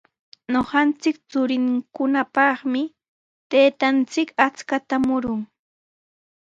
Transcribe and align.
Ñuqanchik 0.53 1.17
churinkunapaqmi 1.29 2.81
taytanchik 3.49 4.29
achkata 4.45 4.95
murun. 5.05 5.41